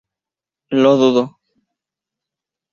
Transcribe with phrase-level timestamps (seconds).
[0.71, 1.23] Lo dudo.